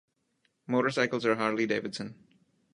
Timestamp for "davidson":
1.67-2.15